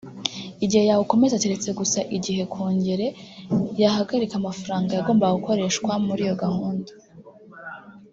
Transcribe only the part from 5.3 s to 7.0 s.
gukoreshwa muri iyo gahunda